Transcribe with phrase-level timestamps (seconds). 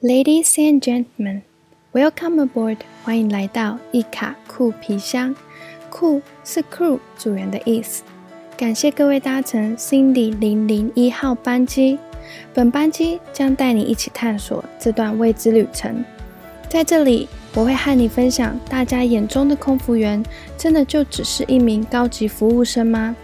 [0.00, 1.42] Ladies and gentlemen,
[1.92, 2.76] welcome aboard！
[3.02, 5.34] 欢迎来到一卡酷皮箱。
[5.90, 8.04] 酷是 crew 组员的意思。
[8.56, 11.98] 感谢各位搭乘 Cindy 零零一号班机。
[12.54, 16.04] 本班机将带你一起探索这段未知旅程。
[16.68, 20.24] 在这里，我会和你分享大家眼中的空服员，
[20.56, 23.16] 真的就只是一名高级服务生吗？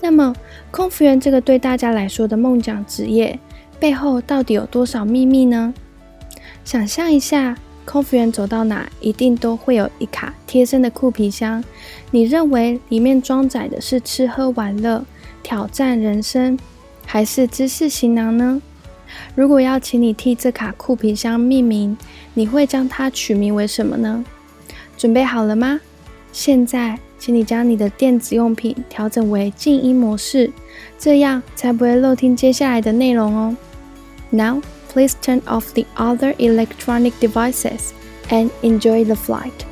[0.00, 0.34] 那么，
[0.72, 3.38] 空服员这个对大家来说的梦想职业，
[3.78, 5.72] 背后到底有多少秘密呢？
[6.64, 11.62] 想象一下，空服员走到哪，一定都会有一卡贴身的酷皮箱。
[12.10, 15.04] 你认为里面装载的是吃喝玩乐、
[15.42, 16.58] 挑战人生，
[17.04, 18.62] 还是知识行囊呢？
[19.34, 21.96] 如果要请你替这卡酷皮箱命名，
[22.34, 24.24] 你会将它取名为什么呢？
[24.96, 25.80] 准备好了吗？
[26.32, 30.50] 现在，请你将你的电子用品调整为静音模式，
[30.98, 33.56] 这样才不会漏听接下来的内容哦。
[34.30, 37.94] Now, please turn off the other electronic devices
[38.30, 39.64] and enjoy the flight.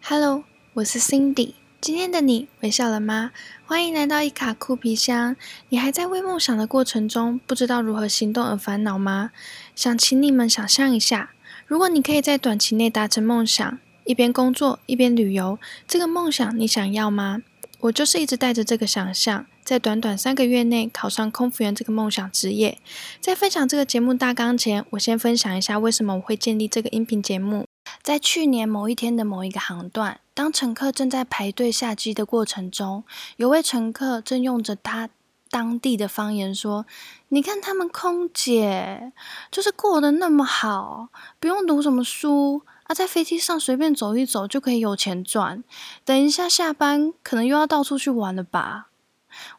[0.00, 1.65] Hello，我是 Cindy。
[1.78, 3.30] 今天的你微笑了吗？
[3.64, 5.36] 欢迎来到一卡酷皮箱。
[5.68, 9.30] 你还在为梦想的过程中，不知道如何行动而烦恼吗？
[9.74, 11.30] 想请你们想象一下，
[11.66, 17.42] 如果你可以在短期内达成梦想，一边工作一边旅游，这个梦想你想要吗？
[17.80, 22.78] 我就是一直带着这个想象，在短短三个月内考上空服员这个梦想职业。
[23.20, 27.66] 在分享这个节目大纲前，我先分享一下为什么我会建立这个音频节目。
[28.02, 33.04] 在去年某一天的某一个航段，当乘客正在排队下机的过程中，
[33.36, 35.08] 有位乘客正用着他
[35.50, 36.86] 当地的方言说
[37.28, 39.12] ：“你看他们空姐
[39.50, 45.62] 就是过得那么好，不用读什么书啊，在飞机上随便走一走就可以有钱赚。
[46.04, 48.88] 等一下下班，可能又要到处去玩了吧？”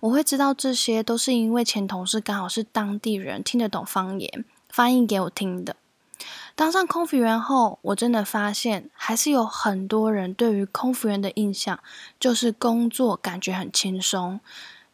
[0.02, 5.76] 我会知道这些都是因为前同事刚好是当地人，听得懂方言，翻译给我听的。
[6.56, 11.80] 当上空服员后，我真的发现，还是有很多人对于空服员的印象，
[12.20, 14.40] 就是工作感觉很轻松，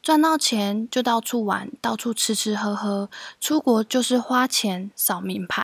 [0.02, 5.64] 赚到钱就到处玩，到处吃吃喝喝，出国就是花钱扫名牌，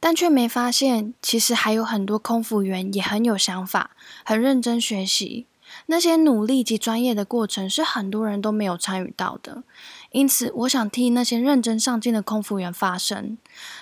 [0.00, 3.90] 但却没发现，其实还有很多空服员也很有想法，
[4.24, 5.46] 很认真学习。
[5.84, 9.64] 那些努力及专业的过程是很多人都没有参与到的，
[10.10, 13.36] 因此我想替那些认真上进的空服员发声。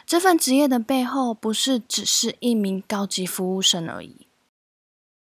[0.05, 4.27] 这份职业的背后，不是只是一名高级服务生而已。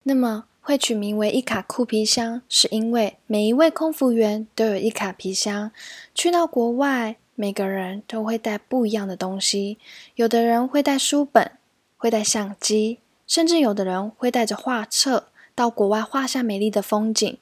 [0.05, 5.71] 那么，会取名为一卡酷皮箱，是因为每一位空服员都有一卡皮箱。
[6.15, 9.79] 去到国外，每个人都会带不一样的东西。
[10.15, 11.53] 有的人会带书本，
[11.97, 15.29] 会带相机，甚至有的人会带着画册。
[15.55, 17.39] 到国外画下美丽的风景，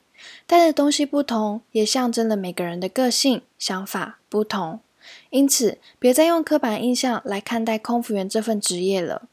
[0.46, 4.80] 带的东西不同，也象征了每个人的个性、想法不同。
[5.30, 9.28] 因此，别再用刻板印象来看待空服员这份职业了。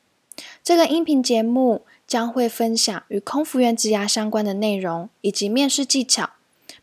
[0.63, 6.31] 这个音频节目将会分享与空服员职涯相关的内容以及面试技巧，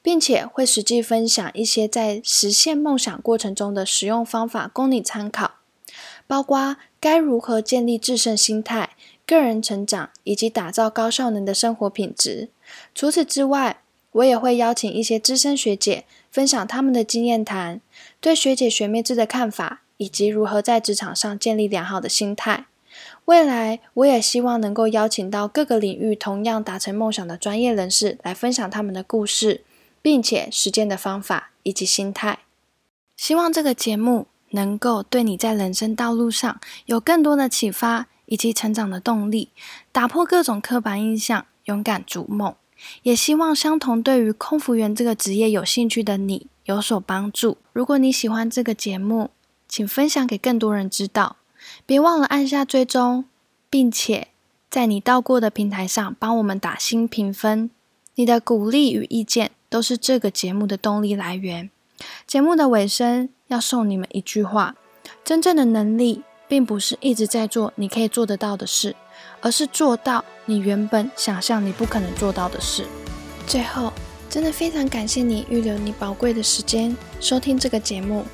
[0.03, 5.53] 并且会实际分享一些在实现梦想过程中的实用方法，供你参考，
[6.27, 8.91] 包括该如何建立制胜心态。
[9.27, 12.49] 个人成长以及打造高效能的生活品质。
[12.95, 13.81] 除此之外，
[14.12, 17.81] 我也会邀请一些资深学姐分享他们的经验谈，
[18.21, 22.66] 对学姐学妹制的看法，以及如何在职场上建立良好的心态。
[23.27, 29.65] 未来，我也希望能够邀请到各个领域同样达成梦想的专业人士来分享他们的故事，
[30.00, 32.41] 并且实践的方法以及心态。
[33.16, 38.09] 希望这个节目能够对你在人生道路上有更多的启发。
[38.28, 39.53] 以及成长的动力，
[39.93, 42.56] 打破各种刻板印象，勇敢逐梦。
[43.03, 47.59] 也希望相同对于空服员这个职业有兴趣的你有所帮助。
[47.72, 49.31] 如果你喜欢这个节目，
[49.69, 51.36] 请分享给更多人知道。
[51.84, 53.25] 别忘了按下追踪，
[53.68, 54.28] 并且
[54.71, 57.71] 在你到过的平台上帮我们打新评分。
[58.15, 61.71] 你的鼓励与意见都是这个节目的动力来源。
[62.27, 64.74] 节目的尾声要送你们一句话：
[65.24, 66.22] 真正的能力。
[66.48, 68.95] 并不是一直在做你可以做得到的事，
[69.41, 72.84] 而是做到你原本想象你不可能做到的事。
[73.47, 73.93] 最后，
[74.28, 78.25] 真的非常感谢你预留你宝贵的时间收听这个节目。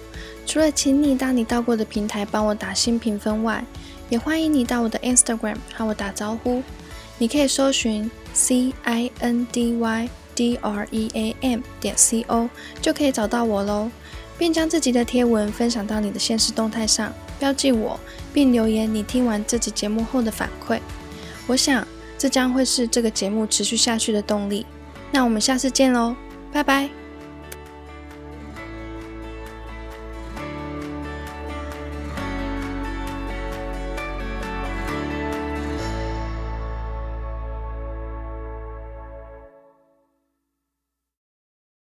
[0.46, 3.64] 除了请你到你到过的平台帮我打新评分外，
[4.08, 6.62] 也欢迎你到我的 Instagram 和我打招呼。
[7.18, 12.48] 你可以搜寻 C I N D Y D R E A M 点 C O
[12.80, 13.90] 就可以找到我喽，
[14.38, 17.12] 并将自己的贴文分享到你的现实动态上。
[17.38, 17.98] 标记我，
[18.32, 20.78] 并留言你听完这集节目后的反馈。
[21.48, 21.86] 我想
[22.16, 24.64] 这将会是这个节目持续下去的动力。
[25.10, 26.14] 那我们下次见喽，
[26.52, 27.01] 拜拜。